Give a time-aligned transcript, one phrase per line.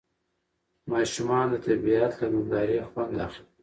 [0.91, 3.45] ماشومان د طبیعت له نندارې خوند اخلي